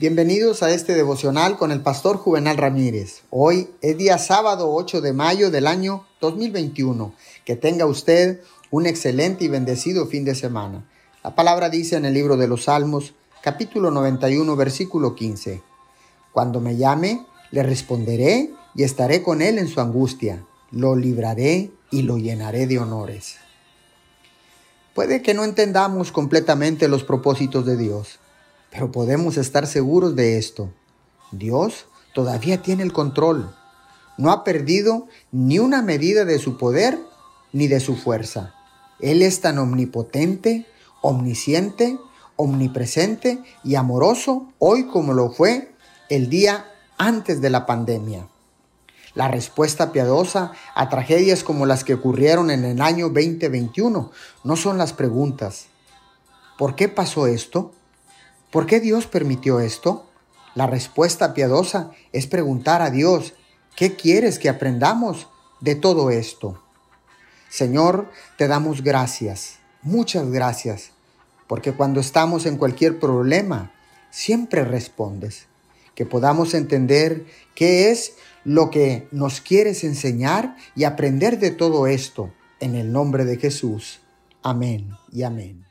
Bienvenidos 0.00 0.62
a 0.62 0.70
este 0.70 0.94
devocional 0.94 1.58
con 1.58 1.70
el 1.72 1.82
pastor 1.82 2.16
Juvenal 2.16 2.56
Ramírez. 2.56 3.20
Hoy 3.28 3.68
es 3.82 3.98
día 3.98 4.16
sábado 4.16 4.72
8 4.72 5.02
de 5.02 5.12
mayo 5.12 5.50
del 5.50 5.66
año 5.66 6.06
2021. 6.22 7.12
Que 7.44 7.54
tenga 7.54 7.84
usted 7.84 8.40
un 8.70 8.86
excelente 8.86 9.44
y 9.44 9.48
bendecido 9.48 10.06
fin 10.06 10.24
de 10.24 10.34
semana. 10.34 10.88
La 11.22 11.34
palabra 11.34 11.68
dice 11.68 11.96
en 11.96 12.06
el 12.06 12.14
libro 12.14 12.38
de 12.38 12.48
los 12.48 12.64
Salmos, 12.64 13.12
capítulo 13.42 13.90
91, 13.90 14.56
versículo 14.56 15.14
15. 15.14 15.60
Cuando 16.32 16.62
me 16.62 16.78
llame, 16.78 17.26
le 17.50 17.62
responderé 17.62 18.52
y 18.74 18.84
estaré 18.84 19.22
con 19.22 19.42
él 19.42 19.58
en 19.58 19.68
su 19.68 19.82
angustia. 19.82 20.46
Lo 20.70 20.96
libraré 20.96 21.72
y 21.90 22.00
lo 22.04 22.16
llenaré 22.16 22.66
de 22.66 22.78
honores. 22.78 23.36
Puede 24.94 25.20
que 25.20 25.34
no 25.34 25.44
entendamos 25.44 26.10
completamente 26.10 26.88
los 26.88 27.04
propósitos 27.04 27.66
de 27.66 27.76
Dios 27.76 28.18
pero 28.70 28.92
podemos 28.92 29.36
estar 29.36 29.66
seguros 29.66 30.16
de 30.16 30.38
esto. 30.38 30.70
Dios 31.32 31.86
todavía 32.14 32.62
tiene 32.62 32.82
el 32.82 32.92
control. 32.92 33.54
No 34.16 34.30
ha 34.30 34.44
perdido 34.44 35.08
ni 35.32 35.58
una 35.58 35.82
medida 35.82 36.24
de 36.24 36.38
su 36.38 36.56
poder 36.56 36.98
ni 37.52 37.68
de 37.68 37.80
su 37.80 37.96
fuerza. 37.96 38.54
Él 39.00 39.22
es 39.22 39.40
tan 39.40 39.58
omnipotente, 39.58 40.66
omnisciente, 41.00 41.98
omnipresente 42.36 43.42
y 43.64 43.74
amoroso 43.74 44.52
hoy 44.58 44.86
como 44.86 45.14
lo 45.14 45.30
fue 45.30 45.72
el 46.08 46.28
día 46.28 46.66
antes 46.98 47.40
de 47.40 47.50
la 47.50 47.66
pandemia. 47.66 48.28
La 49.14 49.28
respuesta 49.28 49.90
piadosa 49.90 50.52
a 50.74 50.88
tragedias 50.88 51.42
como 51.42 51.66
las 51.66 51.82
que 51.82 51.94
ocurrieron 51.94 52.50
en 52.50 52.64
el 52.64 52.80
año 52.80 53.08
2021 53.08 54.10
no 54.44 54.56
son 54.56 54.78
las 54.78 54.92
preguntas. 54.92 55.66
¿Por 56.58 56.76
qué 56.76 56.88
pasó 56.88 57.26
esto? 57.26 57.72
¿Por 58.50 58.66
qué 58.66 58.80
Dios 58.80 59.06
permitió 59.06 59.60
esto? 59.60 60.06
La 60.54 60.66
respuesta 60.66 61.34
piadosa 61.34 61.92
es 62.12 62.26
preguntar 62.26 62.82
a 62.82 62.90
Dios, 62.90 63.34
¿qué 63.76 63.94
quieres 63.94 64.38
que 64.38 64.48
aprendamos 64.48 65.28
de 65.60 65.76
todo 65.76 66.10
esto? 66.10 66.60
Señor, 67.48 68.10
te 68.36 68.48
damos 68.48 68.82
gracias, 68.82 69.58
muchas 69.82 70.28
gracias, 70.30 70.90
porque 71.46 71.72
cuando 71.72 72.00
estamos 72.00 72.46
en 72.46 72.56
cualquier 72.56 72.98
problema, 72.98 73.72
siempre 74.10 74.64
respondes. 74.64 75.46
Que 75.94 76.06
podamos 76.06 76.54
entender 76.54 77.26
qué 77.54 77.90
es 77.90 78.14
lo 78.44 78.70
que 78.70 79.06
nos 79.10 79.40
quieres 79.40 79.84
enseñar 79.84 80.56
y 80.74 80.84
aprender 80.84 81.38
de 81.38 81.50
todo 81.50 81.86
esto. 81.86 82.32
En 82.58 82.74
el 82.74 82.92
nombre 82.92 83.24
de 83.24 83.36
Jesús. 83.36 84.00
Amén 84.42 84.90
y 85.12 85.22
amén. 85.22 85.69